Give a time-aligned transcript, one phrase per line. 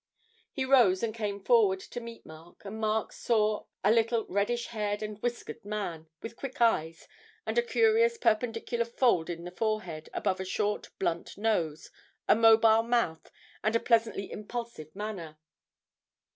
[0.51, 5.03] He rose and came forward to meet Mark, and Mark saw a little reddish haired
[5.03, 7.07] and whiskered man, with quick eyes,
[7.45, 11.91] and a curious perpendicular fold in the forehead above a short, blunt nose,
[12.27, 13.29] a mobile mouth,
[13.63, 15.37] and a pleasantly impulsive manner.